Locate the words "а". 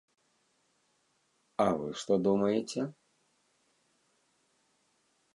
1.65-1.67